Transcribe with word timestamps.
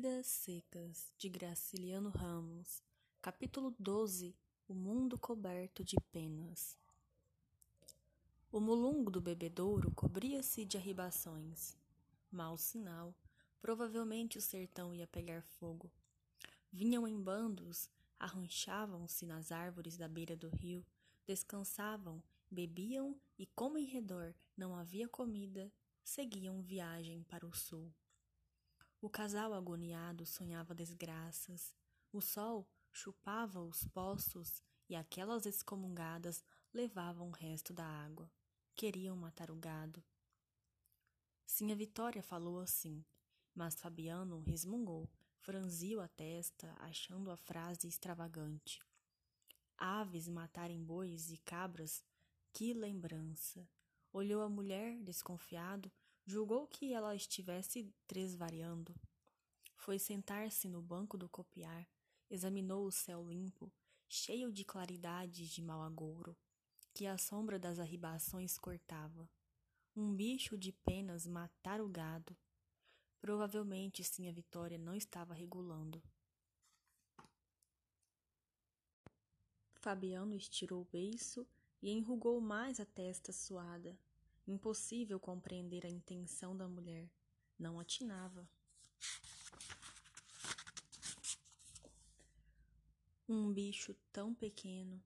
Feridas 0.00 0.28
Secas, 0.28 1.12
de 1.18 1.28
Graciliano 1.28 2.08
Ramos, 2.08 2.82
capítulo 3.20 3.74
12 3.78 4.34
O 4.66 4.72
Mundo 4.72 5.18
Coberto 5.18 5.84
de 5.84 5.94
Penas. 6.10 6.78
O 8.50 8.60
mulungo 8.60 9.10
do 9.10 9.20
bebedouro 9.20 9.90
cobria-se 9.90 10.64
de 10.64 10.78
arribações. 10.78 11.76
Mau 12.32 12.56
sinal, 12.56 13.14
provavelmente 13.60 14.38
o 14.38 14.40
sertão 14.40 14.94
ia 14.94 15.06
pegar 15.06 15.42
fogo. 15.42 15.92
Vinham 16.72 17.06
em 17.06 17.20
bandos, 17.20 17.90
arranchavam-se 18.18 19.26
nas 19.26 19.52
árvores 19.52 19.98
da 19.98 20.08
beira 20.08 20.34
do 20.34 20.48
rio, 20.48 20.82
descansavam, 21.26 22.22
bebiam 22.50 23.14
e, 23.38 23.44
como 23.44 23.76
em 23.76 23.84
redor 23.84 24.34
não 24.56 24.74
havia 24.74 25.06
comida, 25.06 25.70
seguiam 26.02 26.62
viagem 26.62 27.22
para 27.24 27.46
o 27.46 27.54
sul. 27.54 27.92
O 29.02 29.08
casal 29.08 29.54
agoniado 29.54 30.26
sonhava 30.26 30.74
desgraças. 30.74 31.74
O 32.12 32.20
sol 32.20 32.68
chupava 32.92 33.62
os 33.62 33.86
poços 33.88 34.62
e 34.90 34.94
aquelas 34.94 35.46
excomungadas 35.46 36.44
levavam 36.72 37.28
o 37.28 37.32
resto 37.32 37.72
da 37.72 37.86
água. 37.86 38.30
Queriam 38.76 39.16
matar 39.16 39.50
o 39.50 39.56
gado. 39.56 40.04
Sim, 41.46 41.72
a 41.72 41.74
Vitória 41.74 42.22
falou 42.22 42.60
assim, 42.60 43.02
mas 43.54 43.74
Fabiano 43.74 44.38
resmungou, 44.40 45.10
franziu 45.38 46.00
a 46.00 46.08
testa, 46.08 46.74
achando 46.78 47.30
a 47.30 47.36
frase 47.36 47.88
extravagante. 47.88 48.80
Aves 49.78 50.28
matarem 50.28 50.84
bois 50.84 51.30
e 51.30 51.38
cabras, 51.38 52.04
que 52.52 52.74
lembrança! 52.74 53.66
Olhou 54.12 54.42
a 54.42 54.48
mulher, 54.48 55.00
desconfiado, 55.02 55.90
Julgou 56.30 56.64
que 56.68 56.92
ela 56.92 57.12
estivesse 57.12 57.92
tresvariando. 58.06 58.94
Foi 59.74 59.98
sentar-se 59.98 60.68
no 60.68 60.80
banco 60.80 61.18
do 61.18 61.28
copiar, 61.28 61.88
examinou 62.30 62.86
o 62.86 62.92
céu 62.92 63.28
limpo, 63.28 63.68
cheio 64.08 64.52
de 64.52 64.64
claridades 64.64 65.48
de 65.48 65.60
mau 65.60 65.82
agouro, 65.82 66.36
que 66.94 67.04
a 67.04 67.18
sombra 67.18 67.58
das 67.58 67.80
arribações 67.80 68.56
cortava. 68.56 69.28
Um 69.96 70.14
bicho 70.14 70.56
de 70.56 70.70
penas 70.70 71.26
matar 71.26 71.80
o 71.80 71.88
gado. 71.88 72.36
Provavelmente 73.20 74.04
sim 74.04 74.28
a 74.28 74.32
Vitória 74.32 74.78
não 74.78 74.94
estava 74.94 75.34
regulando. 75.34 76.00
Fabiano 79.74 80.36
estirou 80.36 80.82
o 80.82 80.88
beiço 80.92 81.44
e 81.82 81.90
enrugou 81.90 82.40
mais 82.40 82.78
a 82.78 82.86
testa 82.86 83.32
suada. 83.32 83.98
Impossível 84.46 85.20
compreender 85.20 85.86
a 85.86 85.90
intenção 85.90 86.56
da 86.56 86.68
mulher. 86.68 87.08
Não 87.58 87.78
atinava. 87.78 88.48
Um 93.28 93.52
bicho 93.52 93.94
tão 94.12 94.34
pequeno 94.34 95.00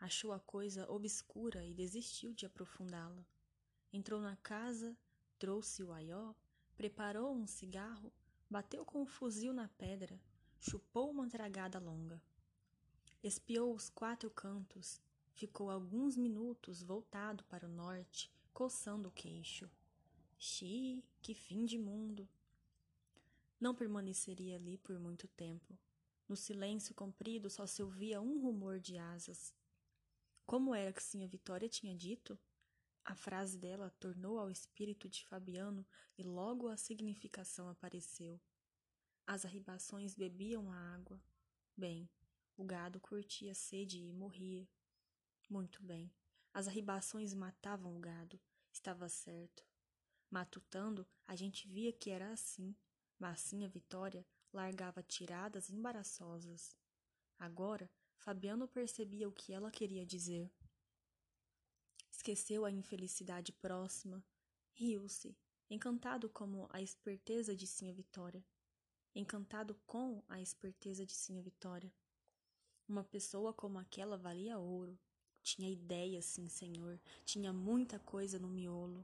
achou 0.00 0.32
a 0.32 0.40
coisa 0.40 0.90
obscura 0.90 1.64
e 1.64 1.74
desistiu 1.74 2.32
de 2.32 2.46
aprofundá-la. 2.46 3.24
Entrou 3.92 4.20
na 4.20 4.36
casa, 4.36 4.96
trouxe 5.38 5.82
o 5.82 5.92
aió, 5.92 6.34
preparou 6.76 7.34
um 7.34 7.46
cigarro, 7.46 8.12
bateu 8.48 8.84
com 8.84 9.02
o 9.02 9.06
fuzil 9.06 9.52
na 9.52 9.68
pedra, 9.68 10.20
chupou 10.58 11.10
uma 11.10 11.28
tragada 11.28 11.78
longa. 11.78 12.20
Espiou 13.22 13.74
os 13.74 13.88
quatro 13.88 14.30
cantos, 14.30 15.00
ficou 15.32 15.70
alguns 15.70 16.16
minutos 16.16 16.82
voltado 16.82 17.44
para 17.44 17.66
o 17.66 17.70
norte, 17.70 18.30
coçando 18.52 19.08
o 19.08 19.12
queixo. 19.12 19.70
Xi, 20.38 21.04
que 21.20 21.34
fim 21.34 21.64
de 21.64 21.78
mundo! 21.78 22.28
Não 23.60 23.74
permaneceria 23.74 24.56
ali 24.56 24.78
por 24.78 24.98
muito 24.98 25.26
tempo. 25.28 25.76
No 26.28 26.36
silêncio 26.36 26.94
comprido 26.94 27.48
só 27.50 27.66
se 27.66 27.82
ouvia 27.82 28.20
um 28.20 28.40
rumor 28.40 28.78
de 28.78 28.98
asas. 28.98 29.54
Como 30.46 30.74
era 30.74 30.92
que 30.92 31.02
Sinha 31.02 31.26
Vitória 31.26 31.68
tinha 31.68 31.94
dito? 31.94 32.38
A 33.04 33.14
frase 33.14 33.58
dela 33.58 33.90
tornou 33.98 34.38
ao 34.38 34.50
espírito 34.50 35.08
de 35.08 35.24
Fabiano 35.24 35.86
e 36.16 36.22
logo 36.22 36.68
a 36.68 36.76
significação 36.76 37.68
apareceu. 37.68 38.40
As 39.26 39.44
arribações 39.44 40.14
bebiam 40.14 40.70
a 40.70 40.76
água. 40.94 41.20
Bem, 41.76 42.08
o 42.56 42.64
gado 42.64 43.00
curtia 43.00 43.54
sede 43.54 43.98
e 43.98 44.12
morria. 44.12 44.68
Muito 45.48 45.82
bem. 45.82 46.12
As 46.52 46.66
arribações 46.66 47.34
matavam 47.34 47.96
o 47.96 48.00
gado. 48.00 48.40
Estava 48.72 49.08
certo. 49.08 49.64
Matutando, 50.30 51.06
a 51.26 51.34
gente 51.34 51.66
via 51.66 51.92
que 51.92 52.10
era 52.10 52.32
assim, 52.32 52.76
mas 53.18 53.40
sim 53.40 53.64
a 53.64 53.68
Vitória 53.68 54.26
largava 54.52 55.02
tiradas 55.02 55.70
embaraçosas. 55.70 56.76
Agora, 57.38 57.90
Fabiano 58.16 58.66
percebia 58.68 59.28
o 59.28 59.32
que 59.32 59.52
ela 59.52 59.70
queria 59.70 60.04
dizer. 60.04 60.52
Esqueceu 62.10 62.64
a 62.64 62.70
infelicidade 62.70 63.52
próxima, 63.52 64.24
riu-se, 64.72 65.38
encantado 65.70 66.28
como 66.28 66.66
a 66.70 66.82
esperteza 66.82 67.54
de 67.54 67.66
Sinha 67.66 67.94
Vitória. 67.94 68.44
Encantado 69.14 69.74
com 69.86 70.22
a 70.28 70.40
esperteza 70.40 71.06
de 71.06 71.14
Sinha 71.14 71.42
Vitória. 71.42 71.94
Uma 72.86 73.04
pessoa 73.04 73.52
como 73.54 73.78
aquela 73.78 74.16
valia 74.16 74.58
ouro. 74.58 74.98
Tinha 75.48 75.70
ideias, 75.70 76.26
sim, 76.26 76.46
senhor. 76.46 77.00
Tinha 77.24 77.54
muita 77.54 77.98
coisa 77.98 78.38
no 78.38 78.48
miolo. 78.48 79.02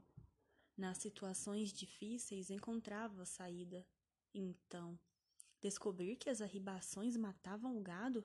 Nas 0.77 0.99
situações 0.99 1.73
difíceis 1.73 2.51
encontrava 2.51 3.25
saída. 3.25 3.83
Então, 4.31 4.99
descobrir 5.59 6.17
que 6.17 6.29
as 6.29 6.41
arribações 6.41 7.17
matavam 7.17 7.75
o 7.75 7.81
gado? 7.81 8.23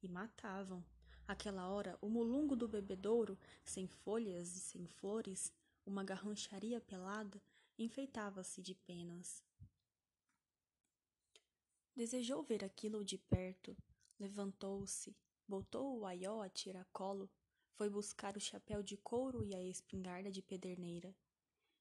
E 0.00 0.08
matavam. 0.08 0.84
Aquela 1.26 1.68
hora, 1.68 1.98
o 2.00 2.08
mulungo 2.08 2.54
do 2.54 2.68
bebedouro, 2.68 3.36
sem 3.64 3.88
folhas 3.88 4.54
e 4.56 4.60
sem 4.60 4.86
flores, 4.86 5.52
uma 5.84 6.04
garrancharia 6.04 6.80
pelada, 6.80 7.42
enfeitava-se 7.76 8.62
de 8.62 8.76
penas. 8.76 9.42
Desejou 11.96 12.44
ver 12.44 12.64
aquilo 12.64 13.04
de 13.04 13.18
perto, 13.18 13.76
levantou-se, 14.20 15.16
botou 15.48 15.98
o 15.98 16.06
aió 16.06 16.42
a 16.42 16.48
tiracolo 16.48 17.28
foi 17.72 17.88
buscar 17.88 18.36
o 18.36 18.40
chapéu 18.40 18.82
de 18.82 18.96
couro 18.96 19.44
e 19.44 19.54
a 19.54 19.62
espingarda 19.62 20.30
de 20.30 20.42
pederneira. 20.42 21.14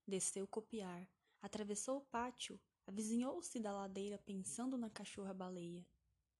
Desceu 0.07 0.47
copiar, 0.47 1.07
atravessou 1.41 1.97
o 1.97 2.05
pátio, 2.05 2.59
avizinhou-se 2.87 3.59
da 3.59 3.71
ladeira 3.71 4.17
pensando 4.17 4.77
na 4.77 4.89
cachorra-baleia. 4.89 5.85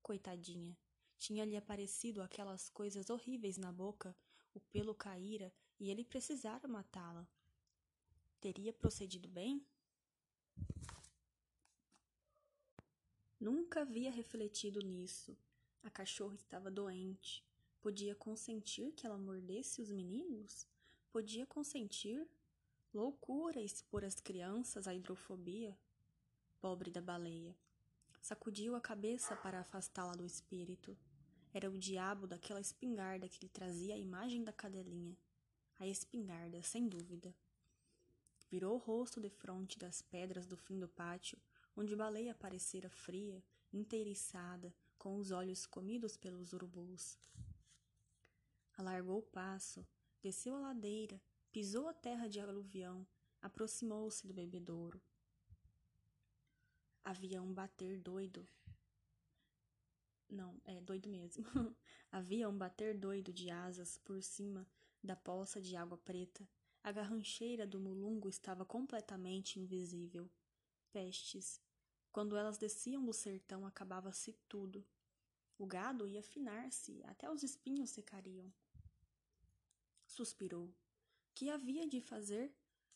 Coitadinha, 0.02 0.78
tinha-lhe 1.18 1.58
aparecido 1.58 2.22
aquelas 2.22 2.70
coisas 2.70 3.10
horríveis 3.10 3.58
na 3.58 3.72
boca, 3.72 4.16
o 4.54 4.60
pelo 4.60 4.96
caíra 4.96 5.54
e 5.80 5.90
ele 5.90 6.04
precisara 6.04 6.68
matá-la. 6.68 7.28
Teria 8.40 8.74
procedido 8.74 9.28
bem? 9.28 9.66
Nunca 13.40 13.82
havia 13.82 14.12
refletido 14.12 14.82
nisso. 14.82 15.38
A 15.84 15.90
cachorra 15.90 16.36
estava 16.36 16.70
doente. 16.70 17.46
Podia 17.82 18.14
consentir 18.14 18.92
que 18.92 19.06
ela 19.06 19.18
mordesse 19.18 19.82
os 19.82 19.90
meninos? 19.90 20.68
Podia 21.14 21.46
consentir? 21.46 22.28
Loucura 22.94 23.62
expor 23.62 24.04
as 24.04 24.20
crianças 24.20 24.86
à 24.86 24.94
hidrofobia? 24.94 25.78
Pobre 26.60 26.92
da 26.92 27.00
baleia. 27.00 27.56
Sacudiu 28.22 28.76
a 28.76 28.82
cabeça 28.82 29.34
para 29.38 29.62
afastá-la 29.62 30.14
do 30.14 30.26
espírito. 30.26 30.98
Era 31.54 31.72
o 31.72 31.78
diabo 31.78 32.28
daquela 32.28 32.60
espingarda 32.60 33.30
que 33.30 33.40
lhe 33.42 33.50
trazia 33.50 33.96
a 33.96 33.98
imagem 33.98 34.44
da 34.44 34.52
cadelinha. 34.52 35.18
A 35.80 35.88
espingarda, 35.88 36.62
sem 36.62 36.86
dúvida. 36.86 37.34
Virou 38.52 38.76
o 38.76 38.78
rosto 38.78 39.22
de 39.22 39.30
fronte 39.30 39.80
das 39.80 40.02
pedras 40.02 40.46
do 40.46 40.58
fim 40.58 40.78
do 40.78 40.90
pátio, 40.90 41.40
onde 41.78 41.96
baleia 41.96 42.36
parecera 42.36 42.90
fria, 42.90 43.42
inteiriçada, 43.72 44.76
com 44.98 45.16
os 45.16 45.32
olhos 45.32 45.66
comidos 45.66 46.18
pelos 46.18 46.52
urubus. 46.52 47.18
Alargou 48.80 49.20
o 49.20 49.24
passo, 49.24 49.86
desceu 50.22 50.56
a 50.56 50.60
ladeira, 50.62 51.22
pisou 51.52 51.90
a 51.90 51.94
terra 51.94 52.30
de 52.30 52.40
aluvião, 52.40 53.06
aproximou-se 53.42 54.26
do 54.26 54.34
bebedouro. 54.34 55.02
Havia 57.04 57.42
um 57.42 57.54
bater 57.54 58.00
doido. 58.00 58.48
Não, 60.30 60.62
é 60.64 60.80
doido 60.80 61.10
mesmo. 61.10 61.44
Havia 62.10 62.48
um 62.48 62.58
bater 62.58 62.98
doido 62.98 63.34
de 63.34 63.50
asas 63.50 63.98
por 63.98 64.24
cima 64.24 64.66
da 65.04 65.14
poça 65.14 65.60
de 65.60 65.76
água 65.76 65.98
preta. 65.98 66.48
A 66.82 66.94
garrancheira 66.94 67.68
do 67.68 67.82
mulungo 67.82 68.30
estava 68.30 68.64
completamente 68.64 69.60
invisível. 69.60 70.32
Pestes. 70.94 71.62
Quando 72.14 72.38
elas 72.38 72.58
desciam 72.58 73.04
do 73.04 73.12
sertão, 73.12 73.66
acabava-se 73.66 74.32
tudo. 74.48 74.88
O 75.58 75.66
gado 75.66 76.08
ia 76.08 76.22
afinar-se, 76.22 77.04
até 77.04 77.30
os 77.30 77.44
espinhos 77.44 77.90
secariam. 77.90 78.50
Suspirou. 80.10 80.74
Que 81.36 81.52
havia 81.52 81.88
de 81.88 82.02
fazer? 82.02 82.52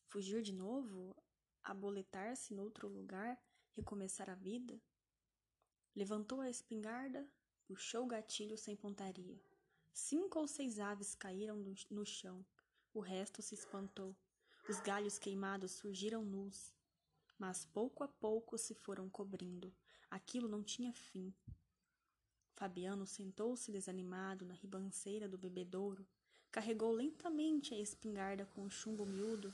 Fugir 0.07 0.42
de 0.42 0.51
novo? 0.51 1.15
Aboletar-se 1.63 2.56
noutro 2.56 2.88
lugar? 2.88 3.39
Recomeçar 3.75 4.31
a 4.31 4.36
vida? 4.36 4.81
Levantou 5.95 6.42
a 6.42 6.50
espingarda, 6.50 7.30
puxou 7.68 8.04
o 8.04 8.07
gatilho 8.07 8.57
sem 8.57 8.75
pontaria. 8.75 9.39
Cinco 9.94 10.39
ou 10.39 10.48
seis 10.48 10.80
aves 10.80 11.13
caíram 11.13 11.63
no 11.92 12.04
chão. 12.04 12.44
O 12.92 13.00
resto 13.00 13.44
se 13.44 13.54
espantou. 13.54 14.18
Os 14.68 14.80
galhos 14.80 15.19
queimados 15.19 15.71
surgiram 15.74 16.25
nus, 16.25 16.74
mas 17.38 17.63
pouco 17.63 18.04
a 18.04 18.07
pouco 18.07 18.57
se 18.57 18.74
foram 18.74 19.07
cobrindo. 19.07 19.71
Aquilo 20.09 20.50
não 20.50 20.63
tinha 20.63 20.92
fim. 20.92 21.31
Fabiano 22.54 23.06
sentou-se 23.06 23.71
desanimado 23.71 24.45
na 24.45 24.56
ribanceira 24.56 25.30
do 25.30 25.38
bebedouro, 25.38 26.07
carregou 26.53 26.91
lentamente 26.91 27.73
a 27.73 27.79
espingarda 27.79 28.45
com 28.45 28.63
o 28.63 28.69
chumbo 28.69 29.07
miúdo 29.07 29.51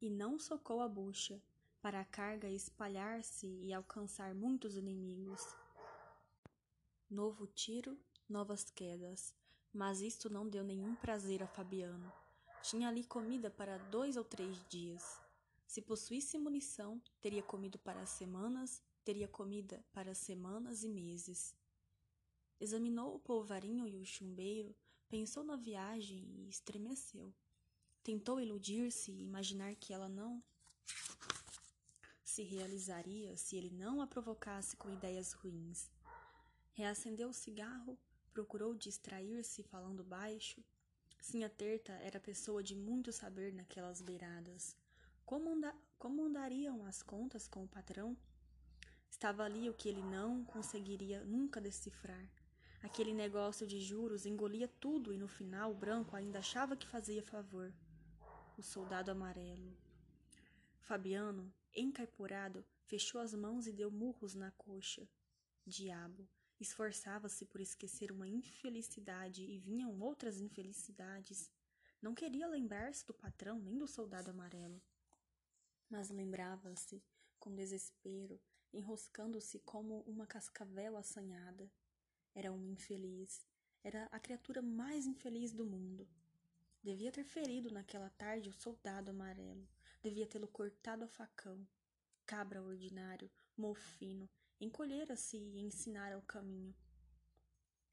e 0.00 0.08
não 0.08 0.38
socou 0.38 0.80
a 0.80 0.88
bucha, 0.88 1.38
para 1.82 2.00
a 2.00 2.04
carga 2.06 2.48
espalhar-se 2.48 3.46
e 3.46 3.70
alcançar 3.70 4.34
muitos 4.34 4.78
inimigos. 4.78 5.46
Novo 7.10 7.46
tiro, 7.46 7.98
novas 8.26 8.70
quedas, 8.70 9.34
mas 9.74 10.00
isto 10.00 10.30
não 10.30 10.48
deu 10.48 10.64
nenhum 10.64 10.94
prazer 10.94 11.42
a 11.42 11.46
Fabiano. 11.46 12.10
Tinha 12.62 12.88
ali 12.88 13.04
comida 13.04 13.50
para 13.50 13.76
dois 13.76 14.16
ou 14.16 14.24
três 14.24 14.56
dias. 14.70 15.20
Se 15.66 15.82
possuísse 15.82 16.38
munição, 16.38 16.98
teria 17.20 17.42
comido 17.42 17.78
para 17.78 18.06
semanas, 18.06 18.82
teria 19.04 19.28
comida 19.28 19.84
para 19.92 20.14
semanas 20.14 20.82
e 20.82 20.88
meses. 20.88 21.54
Examinou 22.58 23.16
o 23.16 23.20
polvarinho 23.20 23.86
e 23.86 23.98
o 23.98 24.04
chumbeiro, 24.04 24.74
pensou 25.10 25.42
na 25.42 25.56
viagem 25.56 26.24
e 26.38 26.48
estremeceu. 26.48 27.34
Tentou 28.02 28.40
iludir-se 28.40 29.10
e 29.10 29.22
imaginar 29.22 29.74
que 29.74 29.92
ela 29.92 30.08
não 30.08 30.40
se 32.22 32.44
realizaria 32.44 33.36
se 33.36 33.56
ele 33.56 33.70
não 33.70 34.00
a 34.00 34.06
provocasse 34.06 34.76
com 34.76 34.88
ideias 34.88 35.32
ruins. 35.32 35.90
Reacendeu 36.72 37.30
o 37.30 37.34
cigarro, 37.34 37.98
procurou 38.32 38.72
distrair-se 38.72 39.64
falando 39.64 40.04
baixo. 40.04 40.62
Sinha 41.20 41.50
Terta 41.50 41.92
era 41.94 42.20
pessoa 42.20 42.62
de 42.62 42.76
muito 42.76 43.12
saber 43.12 43.52
naquelas 43.52 44.00
beiradas. 44.00 44.76
Como, 45.26 45.50
anda 45.50 45.74
como 45.98 46.24
andariam 46.24 46.84
as 46.86 47.02
contas 47.02 47.48
com 47.48 47.64
o 47.64 47.68
patrão? 47.68 48.16
Estava 49.10 49.42
ali 49.42 49.68
o 49.68 49.74
que 49.74 49.88
ele 49.88 50.02
não 50.02 50.44
conseguiria 50.44 51.24
nunca 51.24 51.60
decifrar. 51.60 52.26
Aquele 52.82 53.12
negócio 53.12 53.66
de 53.66 53.80
juros 53.80 54.24
engolia 54.24 54.66
tudo 54.66 55.12
e 55.12 55.18
no 55.18 55.28
final 55.28 55.70
o 55.70 55.74
branco 55.74 56.16
ainda 56.16 56.38
achava 56.38 56.76
que 56.76 56.86
fazia 56.86 57.22
favor. 57.22 57.72
O 58.56 58.62
soldado 58.62 59.10
amarelo. 59.10 59.76
Fabiano, 60.80 61.52
encaipurado, 61.74 62.64
fechou 62.86 63.20
as 63.20 63.34
mãos 63.34 63.66
e 63.66 63.72
deu 63.72 63.90
murros 63.90 64.34
na 64.34 64.50
coxa. 64.52 65.08
Diabo! 65.66 66.28
Esforçava-se 66.58 67.46
por 67.46 67.60
esquecer 67.60 68.12
uma 68.12 68.28
infelicidade 68.28 69.42
e 69.42 69.58
vinham 69.58 69.98
outras 70.00 70.40
infelicidades. 70.40 71.50
Não 72.02 72.14
queria 72.14 72.46
lembrar-se 72.46 73.06
do 73.06 73.14
patrão 73.14 73.58
nem 73.58 73.78
do 73.78 73.86
soldado 73.86 74.30
amarelo. 74.30 74.82
Mas 75.88 76.10
lembrava-se, 76.10 77.02
com 77.38 77.54
desespero, 77.54 78.38
enroscando-se 78.72 79.58
como 79.60 80.00
uma 80.02 80.26
cascavel 80.26 80.96
assanhada. 80.96 81.70
Era 82.40 82.50
um 82.50 82.70
infeliz. 82.70 83.46
Era 83.84 84.08
a 84.10 84.18
criatura 84.18 84.62
mais 84.62 85.04
infeliz 85.04 85.52
do 85.52 85.66
mundo. 85.66 86.08
Devia 86.82 87.12
ter 87.12 87.22
ferido 87.22 87.70
naquela 87.70 88.08
tarde 88.08 88.48
o 88.48 88.54
soldado 88.54 89.10
amarelo. 89.10 89.68
Devia 90.02 90.26
tê-lo 90.26 90.48
cortado 90.48 91.04
a 91.04 91.06
facão. 91.06 91.68
Cabra 92.24 92.62
ordinário, 92.62 93.30
mofino, 93.54 94.26
encolhera-se 94.58 95.36
e 95.36 95.60
ensinara 95.60 96.16
o 96.16 96.22
caminho. 96.22 96.74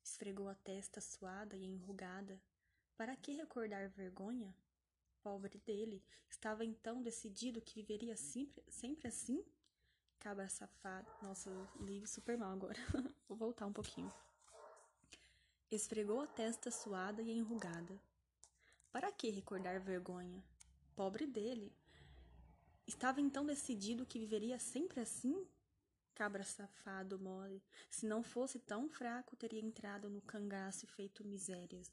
Esfregou 0.02 0.48
a 0.48 0.56
testa 0.56 1.02
suada 1.02 1.58
e 1.58 1.66
enrugada. 1.66 2.42
Para 2.96 3.18
que 3.18 3.34
recordar 3.34 3.90
vergonha? 3.90 4.56
Pobre 5.22 5.58
dele, 5.58 6.02
estava 6.30 6.64
então 6.64 7.04
decidido 7.04 7.62
que 7.62 7.82
viveria 7.82 8.16
sempre, 8.16 8.64
sempre 8.70 9.10
assim? 9.10 9.44
Cabra 10.20 10.48
safado. 10.48 11.12
Nossa, 11.22 11.52
li 11.82 12.08
super 12.08 12.38
mal 12.38 12.54
agora. 12.54 12.80
Vou 13.28 13.38
voltar 13.38 13.66
um 13.66 13.74
pouquinho. 13.74 14.10
Esfregou 15.69 16.22
a 16.22 16.28
testa 16.28 16.72
suada 16.72 17.22
e 17.22 17.30
enrugada. 17.30 18.02
Para 18.90 19.12
que 19.12 19.30
recordar 19.30 19.81
vergonha? 19.81 20.42
Pobre 20.96 21.28
dele. 21.28 21.75
Estava 22.88 23.19
então 23.19 23.46
decidido 23.46 24.06
que 24.06 24.18
viveria 24.18 24.58
sempre 24.60 25.02
assim? 25.02 25.46
Cabra 26.16 26.46
safado 26.46 27.19
mole, 27.19 27.62
se 27.90 28.06
não 28.06 28.24
fosse 28.24 28.60
tão 28.60 28.88
fraco, 28.88 29.36
teria 29.36 29.60
entrado 29.60 30.10
no 30.10 30.22
cangaço 30.22 30.86
e 30.86 30.88
feito 30.88 31.28
misérias. 31.28 31.92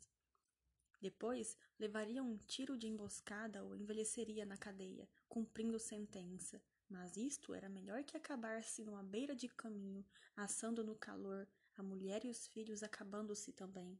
Depois, 1.00 1.58
levaria 1.76 2.22
um 2.22 2.38
tiro 2.38 2.78
de 2.78 2.86
emboscada 2.86 3.64
ou 3.64 3.74
envelheceria 3.74 4.46
na 4.46 4.56
cadeia, 4.56 5.08
cumprindo 5.28 5.80
sentença. 5.80 6.62
Mas 6.88 7.16
isto 7.16 7.52
era 7.52 7.68
melhor 7.68 8.04
que 8.04 8.16
acabar-se 8.16 8.84
numa 8.84 9.02
beira 9.02 9.34
de 9.34 9.48
caminho, 9.48 10.06
assando 10.36 10.84
no 10.84 10.94
calor, 10.94 11.48
a 11.76 11.82
mulher 11.82 12.24
e 12.24 12.30
os 12.30 12.46
filhos 12.46 12.82
acabando-se 12.82 13.52
também. 13.52 13.98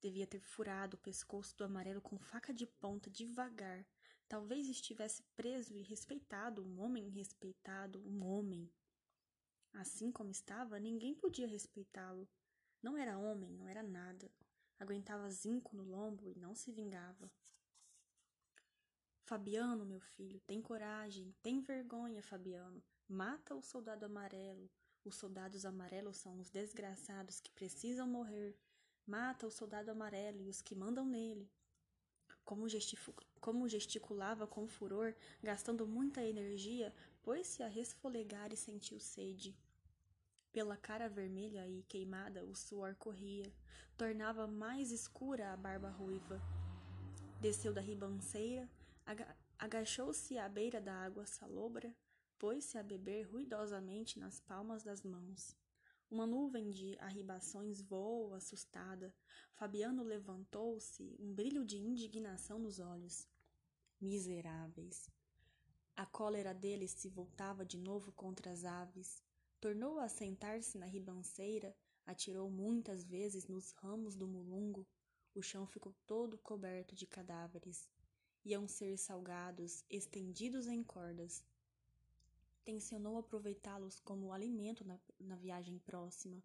Devia 0.00 0.26
ter 0.26 0.40
furado 0.40 0.96
o 0.96 1.00
pescoço 1.00 1.56
do 1.56 1.64
amarelo 1.64 2.00
com 2.00 2.18
faca 2.18 2.52
de 2.52 2.66
ponta 2.66 3.10
devagar. 3.10 3.86
Talvez 4.28 4.68
estivesse 4.68 5.22
preso 5.34 5.76
e 5.76 5.82
respeitado, 5.82 6.62
um 6.62 6.80
homem 6.80 7.08
respeitado, 7.08 8.00
um 8.06 8.24
homem. 8.24 8.70
Assim 9.72 10.12
como 10.12 10.30
estava, 10.30 10.78
ninguém 10.78 11.14
podia 11.14 11.46
respeitá-lo. 11.46 12.28
Não 12.82 12.96
era 12.96 13.18
homem, 13.18 13.50
não 13.52 13.68
era 13.68 13.82
nada. 13.82 14.30
Aguentava 14.78 15.30
zinco 15.30 15.74
no 15.74 15.84
lombo 15.84 16.30
e 16.30 16.34
não 16.34 16.54
se 16.54 16.70
vingava. 16.70 17.30
Fabiano, 19.22 19.86
meu 19.86 20.00
filho, 20.00 20.38
tem 20.40 20.60
coragem, 20.60 21.34
tem 21.42 21.60
vergonha, 21.60 22.22
Fabiano. 22.22 22.84
Mata 23.08 23.54
o 23.54 23.62
soldado 23.62 24.04
amarelo. 24.04 24.70
Os 25.04 25.16
soldados 25.16 25.66
amarelos 25.66 26.16
são 26.16 26.38
os 26.38 26.48
desgraçados 26.48 27.38
que 27.38 27.52
precisam 27.52 28.06
morrer. 28.06 28.56
Mata 29.06 29.46
o 29.46 29.50
soldado 29.50 29.90
amarelo 29.90 30.40
e 30.40 30.48
os 30.48 30.62
que 30.62 30.74
mandam 30.74 31.04
nele. 31.04 31.50
Como, 32.42 32.66
como 33.38 33.68
gesticulava 33.68 34.46
com 34.46 34.66
furor, 34.66 35.14
gastando 35.42 35.86
muita 35.86 36.22
energia, 36.22 36.90
pôs-se 37.22 37.62
a 37.62 37.68
resfolegar 37.68 38.50
e 38.50 38.56
sentiu 38.56 38.98
sede. 38.98 39.54
Pela 40.50 40.76
cara 40.76 41.08
vermelha 41.08 41.68
e 41.68 41.82
queimada 41.82 42.42
o 42.42 42.54
suor 42.54 42.94
corria, 42.94 43.52
tornava 43.98 44.46
mais 44.46 44.90
escura 44.90 45.52
a 45.52 45.56
barba 45.56 45.90
ruiva. 45.90 46.40
Desceu 47.42 47.74
da 47.74 47.80
ribanceira, 47.80 48.70
aga 49.04 49.36
agachou-se 49.58 50.38
à 50.38 50.48
beira 50.48 50.80
da 50.80 50.94
água 50.94 51.26
salobra, 51.26 51.94
pôs-se 52.44 52.76
a 52.76 52.82
beber 52.82 53.22
ruidosamente 53.22 54.18
nas 54.18 54.38
palmas 54.38 54.82
das 54.82 55.02
mãos. 55.02 55.56
Uma 56.10 56.26
nuvem 56.26 56.68
de 56.68 56.94
arribações 56.98 57.80
voou 57.80 58.34
assustada. 58.34 59.14
Fabiano 59.54 60.02
levantou-se, 60.02 61.16
um 61.18 61.32
brilho 61.32 61.64
de 61.64 61.78
indignação 61.78 62.58
nos 62.58 62.78
olhos. 62.78 63.26
Miseráveis! 63.98 65.08
A 65.96 66.04
cólera 66.04 66.52
dele 66.52 66.86
se 66.86 67.08
voltava 67.08 67.64
de 67.64 67.78
novo 67.78 68.12
contra 68.12 68.50
as 68.50 68.62
aves. 68.62 69.22
Tornou 69.58 69.98
a 69.98 70.06
sentar-se 70.06 70.76
na 70.76 70.84
ribanceira, 70.84 71.74
atirou 72.04 72.50
muitas 72.50 73.06
vezes 73.06 73.48
nos 73.48 73.70
ramos 73.70 74.14
do 74.14 74.28
mulungo. 74.28 74.86
O 75.34 75.40
chão 75.40 75.66
ficou 75.66 75.94
todo 76.06 76.36
coberto 76.36 76.94
de 76.94 77.06
cadáveres. 77.06 77.88
Iam 78.44 78.68
ser 78.68 78.98
salgados, 78.98 79.82
estendidos 79.88 80.66
em 80.66 80.84
cordas 80.84 81.42
tencionou 82.64 83.18
aproveitá-los 83.18 84.00
como 84.00 84.32
alimento 84.32 84.84
na, 84.84 84.98
na 85.20 85.36
viagem 85.36 85.78
próxima. 85.78 86.42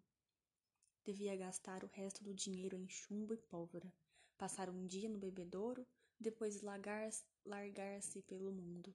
Devia 1.02 1.34
gastar 1.34 1.82
o 1.82 1.88
resto 1.88 2.22
do 2.22 2.34
dinheiro 2.34 2.76
em 2.76 2.86
chumbo 2.86 3.32
e 3.32 3.38
pólvora, 3.38 3.92
passar 4.36 4.68
um 4.68 4.86
dia 4.86 5.08
no 5.08 5.18
bebedouro, 5.18 5.86
depois 6.18 6.60
largar-se 6.60 7.24
largar 7.44 8.00
pelo 8.26 8.52
mundo. 8.52 8.94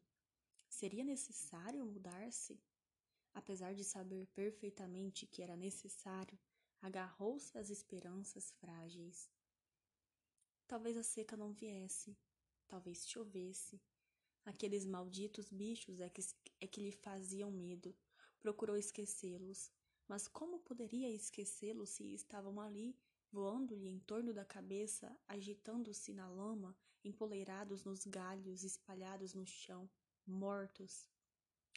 Seria 0.70 1.04
necessário 1.04 1.84
mudar-se? 1.84 2.60
Apesar 3.34 3.74
de 3.74 3.84
saber 3.84 4.28
perfeitamente 4.28 5.26
que 5.26 5.42
era 5.42 5.58
necessário, 5.58 6.40
agarrou-se 6.82 7.58
às 7.58 7.70
esperanças 7.70 8.52
frágeis. 8.52 9.30
Talvez 10.68 10.96
a 10.96 11.04
seca 11.04 11.36
não 11.36 11.52
viesse, 11.52 12.16
talvez 12.68 13.08
chovesse, 13.08 13.82
Aqueles 14.46 14.86
malditos 14.86 15.50
bichos 15.50 16.00
é 16.00 16.08
que, 16.08 16.22
é 16.62 16.68
que 16.68 16.80
lhe 16.80 16.92
faziam 16.92 17.50
medo. 17.50 17.96
Procurou 18.40 18.78
esquecê-los. 18.78 19.72
Mas 20.08 20.28
como 20.28 20.60
poderia 20.60 21.10
esquecê-los 21.10 21.90
se 21.90 22.14
estavam 22.14 22.62
ali, 22.62 22.96
voando-lhe 23.32 23.88
em 23.88 24.00
torno 24.00 24.32
da 24.32 24.46
cabeça, 24.46 25.12
agitando-se 25.28 26.14
na 26.14 26.30
lama, 26.30 26.78
empoleirados 27.04 27.84
nos 27.84 28.06
galhos 28.06 28.64
espalhados 28.64 29.34
no 29.34 29.48
chão, 29.48 29.90
mortos? 30.28 31.10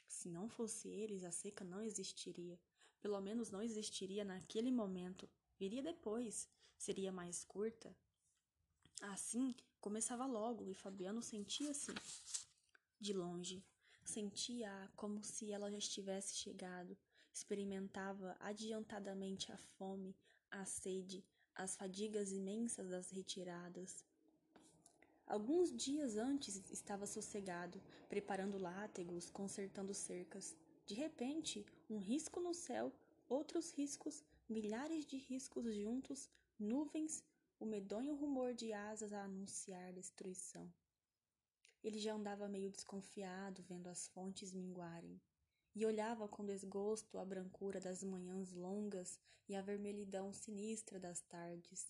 Se 0.07 0.29
não 0.29 0.47
fosse 0.47 0.89
eles, 0.89 1.25
a 1.25 1.31
seca 1.31 1.65
não 1.65 1.83
existiria. 1.83 2.61
Pelo 3.01 3.19
menos 3.21 3.51
não 3.51 3.63
existiria 3.63 4.25
naquele 4.27 4.71
momento. 4.71 5.27
Viria 5.59 5.83
depois. 5.83 6.47
Seria 6.77 7.11
mais 7.11 7.45
curta. 7.45 7.97
Assim, 9.01 9.55
começava 9.81 10.27
logo 10.27 10.67
e 10.67 10.75
Fabiano 10.75 11.23
sentia-se 11.23 11.93
de 13.01 13.13
longe. 13.13 13.65
Sentia 14.05 14.91
como 14.97 15.23
se 15.23 15.53
ela 15.53 15.71
já 15.71 15.79
estivesse 15.79 16.35
chegado. 16.37 16.97
Experimentava 17.33 18.37
adiantadamente 18.41 19.53
a 19.53 19.57
fome, 19.57 20.17
a 20.51 20.65
sede, 20.65 21.25
as 21.55 21.77
fadigas 21.77 22.33
imensas 22.33 22.89
das 22.89 23.11
retiradas. 23.11 24.05
Alguns 25.27 25.71
dias 25.75 26.17
antes 26.17 26.71
estava 26.71 27.07
sossegado, 27.07 27.83
preparando 28.09 28.57
látegos, 28.57 29.29
consertando 29.29 29.93
cercas. 29.93 30.57
De 30.87 30.95
repente, 30.95 31.67
um 31.91 31.99
risco 31.99 32.41
no 32.41 32.55
céu, 32.55 32.91
outros 33.29 33.71
riscos, 33.73 34.25
milhares 34.49 35.05
de 35.05 35.19
riscos 35.19 35.75
juntos, 35.75 36.31
nuvens, 36.59 37.23
o 37.61 37.67
medonho 37.67 38.15
rumor 38.15 38.55
de 38.55 38.73
asas 38.73 39.13
a 39.13 39.25
anunciar 39.25 39.93
destruição. 39.93 40.73
Ele 41.83 41.99
já 41.99 42.15
andava 42.15 42.49
meio 42.49 42.71
desconfiado, 42.71 43.63
vendo 43.63 43.89
as 43.89 44.09
fontes 44.09 44.53
minguarem, 44.53 45.21
e 45.75 45.87
olhava 45.87 46.27
com 46.27 46.45
desgosto 46.45 47.19
a 47.19 47.25
brancura 47.25 47.81
das 47.81 48.03
manhãs 48.03 48.53
longas 48.53 49.19
e 49.49 49.55
a 49.55 49.63
vermelhidão 49.63 50.33
sinistra 50.33 50.99
das 50.99 51.21
tardes. 51.21 51.87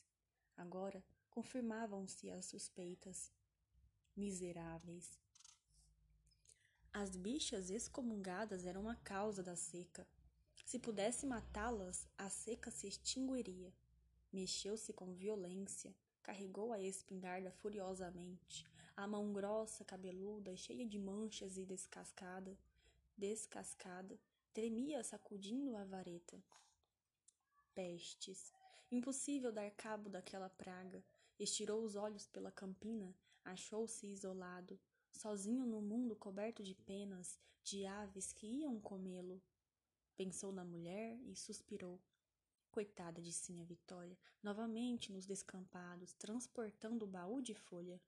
Agora 0.56 1.02
confirmavam-se 1.30 2.30
as 2.30 2.46
suspeitas. 2.46 3.32
Miseráveis. 4.16 5.18
As 6.92 7.14
bichas 7.14 7.70
excomungadas 7.70 8.66
eram 8.66 8.88
a 8.88 8.96
causa 8.96 9.42
da 9.42 9.54
seca. 9.54 10.06
Se 10.64 10.78
pudesse 10.78 11.24
matá-las, 11.24 12.08
a 12.18 12.28
seca 12.28 12.70
se 12.70 12.88
extinguiria. 12.88 13.72
Mexeu-se 14.32 14.92
com 14.92 15.14
violência, 15.14 15.94
carregou 16.22 16.72
a 16.72 16.80
espingarda 16.80 17.50
furiosamente, 17.52 18.66
a 18.98 19.06
mão 19.06 19.32
grossa, 19.32 19.84
cabeluda, 19.84 20.56
cheia 20.56 20.84
de 20.84 20.98
manchas 20.98 21.56
e 21.56 21.64
descascada, 21.64 22.58
descascada, 23.16 24.18
tremia 24.52 25.04
sacudindo 25.04 25.76
a 25.76 25.84
vareta. 25.84 26.36
Pestes. 27.76 28.52
Impossível 28.90 29.52
dar 29.52 29.70
cabo 29.70 30.10
daquela 30.10 30.50
praga. 30.50 31.00
Estirou 31.38 31.84
os 31.84 31.94
olhos 31.94 32.26
pela 32.26 32.50
campina, 32.50 33.14
achou-se 33.44 34.04
isolado, 34.04 34.76
sozinho 35.12 35.64
no 35.64 35.80
mundo 35.80 36.16
coberto 36.16 36.64
de 36.64 36.74
penas, 36.74 37.38
de 37.62 37.86
aves 37.86 38.32
que 38.32 38.48
iam 38.48 38.80
comê-lo. 38.80 39.40
Pensou 40.16 40.50
na 40.50 40.64
mulher 40.64 41.16
e 41.24 41.36
suspirou. 41.36 42.00
Coitada 42.72 43.22
de 43.22 43.32
Sinha 43.32 43.64
Vitória, 43.64 44.18
novamente 44.42 45.12
nos 45.12 45.24
descampados, 45.24 46.14
transportando 46.14 47.04
o 47.04 47.08
baú 47.08 47.40
de 47.40 47.54
folha. 47.54 48.00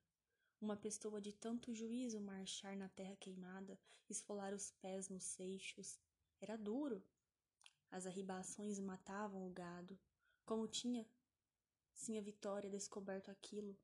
Uma 0.61 0.77
pessoa 0.77 1.19
de 1.19 1.33
tanto 1.33 1.73
juízo 1.73 2.21
marchar 2.21 2.77
na 2.77 2.87
terra 2.87 3.15
queimada, 3.15 3.79
esfolar 4.07 4.53
os 4.53 4.69
pés 4.79 5.09
nos 5.09 5.23
seixos. 5.23 5.99
Era 6.39 6.55
duro. 6.55 7.03
As 7.89 8.05
arribações 8.05 8.79
matavam 8.79 9.47
o 9.47 9.49
gado. 9.49 9.97
Como 10.45 10.67
tinha 10.67 11.03
Sinha 11.95 12.21
Vitória 12.21 12.69
descoberto 12.69 13.31
aquilo? 13.31 13.75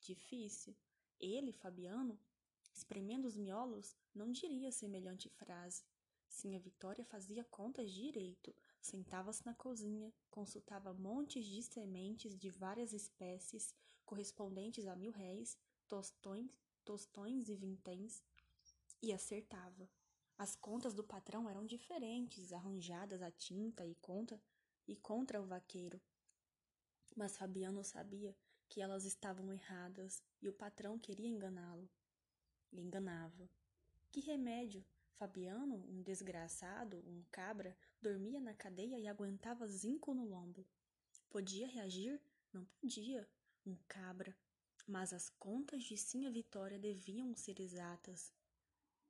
Difícil. 0.00 0.74
Ele, 1.20 1.52
Fabiano, 1.52 2.18
espremendo 2.72 3.28
os 3.28 3.36
miolos, 3.36 3.94
não 4.14 4.32
diria 4.32 4.72
semelhante 4.72 5.28
frase. 5.28 5.84
Sim, 6.26 6.56
a 6.56 6.58
Vitória 6.58 7.04
fazia 7.04 7.44
contas 7.44 7.90
direito. 7.90 8.56
Sentava-se 8.80 9.44
na 9.44 9.52
cozinha, 9.52 10.10
consultava 10.30 10.94
montes 10.94 11.44
de 11.44 11.62
sementes 11.62 12.34
de 12.34 12.48
várias 12.48 12.94
espécies, 12.94 13.74
correspondentes 14.06 14.86
a 14.86 14.96
mil 14.96 15.12
réis, 15.12 15.58
tostões, 15.88 16.50
tostões 16.84 17.48
e 17.48 17.54
vinténs, 17.54 18.22
e 19.02 19.12
acertava. 19.12 19.88
As 20.36 20.56
contas 20.56 20.94
do 20.94 21.04
patrão 21.04 21.48
eram 21.48 21.64
diferentes, 21.64 22.52
arranjadas 22.52 23.22
a 23.22 23.30
tinta 23.30 23.86
e 23.86 23.94
contra, 23.96 24.40
e 24.88 24.96
contra 24.96 25.40
o 25.40 25.46
vaqueiro. 25.46 26.00
Mas 27.16 27.36
Fabiano 27.36 27.84
sabia 27.84 28.36
que 28.68 28.80
elas 28.80 29.04
estavam 29.04 29.52
erradas 29.52 30.22
e 30.42 30.48
o 30.48 30.52
patrão 30.52 30.98
queria 30.98 31.28
enganá-lo. 31.28 31.88
E 32.72 32.80
enganava. 32.80 33.48
Que 34.10 34.20
remédio! 34.20 34.84
Fabiano, 35.16 35.76
um 35.88 36.02
desgraçado, 36.02 36.98
um 37.06 37.22
cabra, 37.30 37.76
dormia 38.02 38.40
na 38.40 38.52
cadeia 38.52 38.98
e 38.98 39.06
aguentava 39.06 39.66
zinco 39.68 40.12
no 40.12 40.26
lombo. 40.26 40.66
Podia 41.30 41.68
reagir? 41.68 42.20
Não 42.52 42.64
podia. 42.80 43.28
Um 43.64 43.76
cabra. 43.86 44.36
Mas 44.86 45.12
as 45.12 45.30
contas 45.30 45.82
de 45.84 45.96
Sinha 45.96 46.30
Vitória 46.30 46.78
deviam 46.78 47.34
ser 47.34 47.58
exatas. 47.60 48.32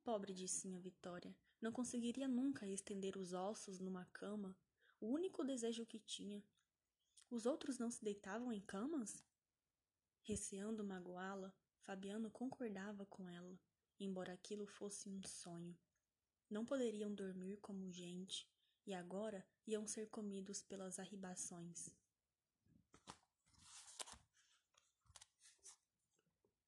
Pobre 0.03 0.33
de 0.33 0.47
Sinha 0.47 0.79
Vitória, 0.79 1.35
não 1.61 1.71
conseguiria 1.71 2.27
nunca 2.27 2.67
estender 2.67 3.17
os 3.17 3.33
ossos 3.33 3.79
numa 3.79 4.05
cama, 4.05 4.57
o 4.99 5.07
único 5.07 5.43
desejo 5.43 5.85
que 5.85 5.99
tinha. 5.99 6.43
Os 7.29 7.45
outros 7.45 7.77
não 7.77 7.91
se 7.91 8.03
deitavam 8.03 8.53
em 8.53 8.61
camas? 8.61 9.21
Receando 10.21 10.83
magoá-la, 10.83 11.53
Fabiano 11.81 12.31
concordava 12.31 13.05
com 13.05 13.27
ela, 13.27 13.59
embora 13.99 14.33
aquilo 14.33 14.65
fosse 14.65 15.09
um 15.09 15.21
sonho. 15.23 15.77
Não 16.49 16.65
poderiam 16.65 17.13
dormir 17.13 17.57
como 17.57 17.91
gente, 17.91 18.47
e 18.85 18.93
agora 18.93 19.45
iam 19.67 19.85
ser 19.85 20.07
comidos 20.07 20.61
pelas 20.61 20.99
arribações. 20.99 21.89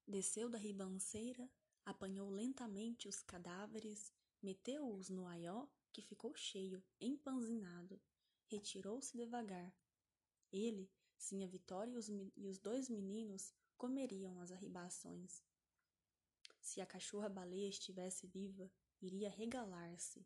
Desceu 0.08 0.50
da 0.50 0.58
ribanceira, 0.58 1.52
apanhou 1.84 2.30
lentamente 2.30 3.10
os 3.10 3.22
cadáveres, 3.22 4.14
meteu-os 4.42 5.10
no 5.10 5.28
aió, 5.28 5.68
que 5.92 6.02
ficou 6.02 6.34
cheio, 6.34 6.82
empanzinado. 7.02 8.00
Retirou-se 8.46 9.18
devagar. 9.18 9.76
Ele, 10.50 10.90
Sinha 11.18 11.46
Vitória 11.46 11.92
e 11.92 11.98
os, 11.98 12.08
e 12.08 12.48
os 12.48 12.58
dois 12.58 12.88
meninos 12.88 13.54
comeriam 13.78 14.40
as 14.40 14.50
arribações. 14.50 15.44
Se 16.62 16.80
a 16.80 16.86
cachorra-baleia 16.86 17.68
estivesse 17.68 18.28
viva, 18.28 18.72
iria 19.02 19.30
regalar-se. 19.30 20.26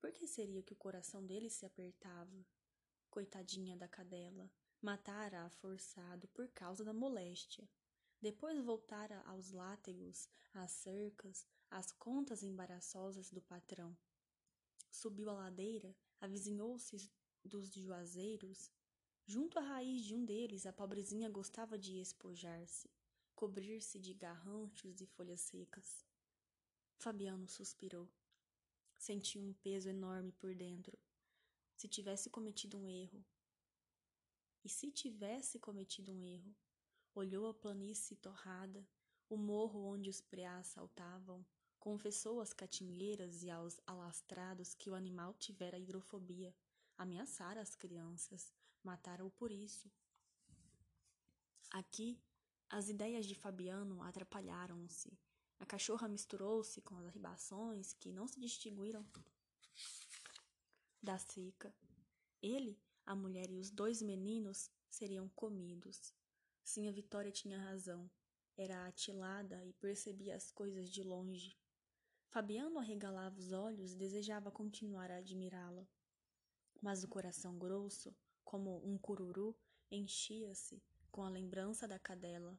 Por 0.00 0.10
que 0.10 0.26
seria 0.26 0.62
que 0.62 0.72
o 0.72 0.76
coração 0.76 1.24
dele 1.24 1.50
se 1.50 1.66
apertava? 1.66 2.46
Coitadinha 3.10 3.76
da 3.76 3.86
cadela, 3.86 4.50
matara-a 4.80 5.50
forçado 5.50 6.26
por 6.28 6.48
causa 6.48 6.82
da 6.82 6.94
moléstia. 6.94 7.68
Depois 8.22 8.58
voltara 8.64 9.20
aos 9.26 9.50
látegos, 9.50 10.26
às 10.54 10.70
cercas, 10.70 11.46
às 11.70 11.92
contas 11.92 12.42
embaraçosas 12.42 13.30
do 13.30 13.42
patrão. 13.42 13.94
Subiu 14.90 15.28
a 15.28 15.34
ladeira, 15.34 15.94
avizinhou-se 16.20 17.10
dos 17.44 17.70
juazeiros, 17.70 18.70
Junto 19.26 19.58
à 19.58 19.62
raiz 19.62 20.04
de 20.04 20.14
um 20.14 20.24
deles, 20.24 20.66
a 20.66 20.72
pobrezinha 20.72 21.30
gostava 21.30 21.78
de 21.78 22.00
espojar-se, 22.00 22.90
cobrir-se 23.34 23.98
de 23.98 24.12
garranchos 24.12 25.00
e 25.00 25.06
folhas 25.06 25.40
secas. 25.40 26.04
Fabiano 26.98 27.48
suspirou. 27.48 28.10
Sentiu 28.98 29.40
um 29.40 29.52
peso 29.54 29.88
enorme 29.88 30.32
por 30.32 30.54
dentro. 30.54 30.98
Se 31.76 31.88
tivesse 31.88 32.30
cometido 32.30 32.78
um 32.78 32.88
erro. 32.88 33.24
E 34.64 34.68
se 34.68 34.90
tivesse 34.90 35.58
cometido 35.58 36.12
um 36.12 36.22
erro? 36.24 36.54
Olhou 37.14 37.48
a 37.48 37.54
planície 37.54 38.16
torrada, 38.16 38.86
o 39.28 39.36
morro 39.36 39.84
onde 39.84 40.08
os 40.08 40.20
preás 40.20 40.66
saltavam, 40.66 41.44
confessou 41.78 42.40
às 42.40 42.52
catingueiras 42.52 43.42
e 43.42 43.50
aos 43.50 43.80
alastrados 43.86 44.74
que 44.74 44.90
o 44.90 44.94
animal 44.94 45.34
tivera 45.34 45.78
hidrofobia, 45.78 46.54
ameaçara 46.96 47.60
as 47.60 47.74
crianças, 47.74 48.52
Mataram-o 48.82 49.30
por 49.30 49.52
isso. 49.52 49.90
Aqui, 51.70 52.20
as 52.68 52.88
ideias 52.88 53.26
de 53.26 53.34
Fabiano 53.34 54.02
atrapalharam-se. 54.02 55.16
A 55.60 55.64
cachorra 55.64 56.08
misturou-se 56.08 56.80
com 56.80 56.96
as 56.96 57.06
arribações 57.06 57.92
que 57.92 58.10
não 58.10 58.26
se 58.26 58.40
distinguiram 58.40 59.06
da 61.00 61.16
seca. 61.16 61.72
Ele, 62.42 62.76
a 63.06 63.14
mulher 63.14 63.48
e 63.50 63.56
os 63.56 63.70
dois 63.70 64.02
meninos 64.02 64.68
seriam 64.90 65.28
comidos. 65.28 66.12
Sim, 66.62 66.88
a 66.88 66.92
Vitória 66.92 67.30
tinha 67.30 67.58
razão. 67.58 68.10
Era 68.56 68.86
atilada 68.86 69.64
e 69.64 69.72
percebia 69.74 70.36
as 70.36 70.50
coisas 70.50 70.90
de 70.90 71.02
longe. 71.02 71.56
Fabiano 72.28 72.78
arregalava 72.78 73.38
os 73.38 73.52
olhos 73.52 73.92
e 73.92 73.96
desejava 73.96 74.50
continuar 74.50 75.10
a 75.10 75.18
admirá-la. 75.18 75.86
Mas 76.80 77.04
o 77.04 77.08
coração 77.08 77.58
grosso 77.58 78.14
como 78.44 78.84
um 78.86 78.98
cururu, 78.98 79.56
enchia-se 79.90 80.82
com 81.10 81.22
a 81.22 81.28
lembrança 81.28 81.88
da 81.88 81.98
cadela. 81.98 82.58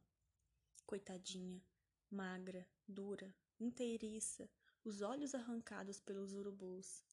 Coitadinha, 0.85 1.63
magra, 2.09 2.67
dura, 2.87 3.35
inteiriça, 3.59 4.49
os 4.83 5.01
olhos 5.01 5.35
arrancados 5.35 5.99
pelos 5.99 6.33
urubus. 6.33 7.03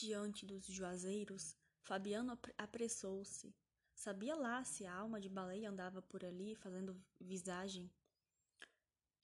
diante 0.00 0.46
dos 0.46 0.64
juazeiros, 0.64 1.54
Fabiano 1.82 2.38
apressou-se. 2.56 3.54
Sabia 4.00 4.34
lá 4.34 4.64
se 4.64 4.86
a 4.86 4.94
alma 4.94 5.20
de 5.20 5.28
baleia 5.28 5.68
andava 5.68 6.00
por 6.00 6.24
ali 6.24 6.54
fazendo 6.54 6.98
visagem. 7.20 7.92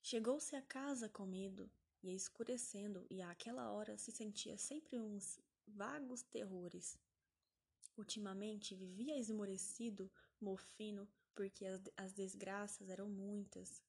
Chegou-se 0.03 0.55
a 0.55 0.61
casa 0.61 1.09
com 1.09 1.25
medo, 1.25 1.67
ia 2.03 2.13
escurecendo, 2.13 3.03
e 3.09 3.19
àquela 3.19 3.71
hora 3.71 3.97
se 3.97 4.11
sentia 4.11 4.55
sempre 4.55 4.99
uns 4.99 5.39
vagos 5.65 6.21
terrores. 6.21 6.95
Ultimamente 7.97 8.75
vivia 8.75 9.17
esmorecido, 9.17 10.11
mofino, 10.39 11.09
porque 11.33 11.65
as, 11.65 11.81
as 11.97 12.13
desgraças 12.13 12.87
eram 12.87 13.09
muitas. 13.09 13.81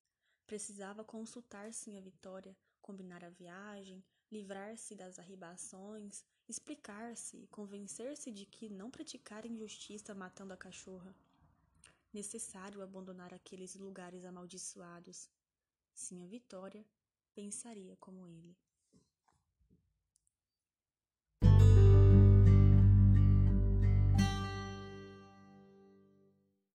Precisava 0.47 1.05
consultar 1.05 1.71
Sinha 1.75 2.01
Vitória, 2.01 2.57
combinar 2.81 3.23
a 3.23 3.29
viagem, 3.29 4.03
livrar-se 4.33 4.95
das 4.95 5.19
arribações, 5.19 6.25
explicar-se, 6.49 7.47
convencer-se 7.49 8.31
de 8.31 8.47
que 8.47 8.69
não 8.69 8.91
praticar 8.91 9.45
injustiça 9.45 10.15
matando 10.15 10.55
a 10.55 10.57
cachorra. 10.57 11.15
Necessário 12.13 12.83
abandonar 12.83 13.35
aqueles 13.35 13.75
lugares 13.75 14.25
amaldiçoados. 14.25 15.29
Sinha 15.93 16.27
Vitória 16.27 16.85
pensaria 17.35 17.97
como 17.97 18.27
ele. 18.27 18.57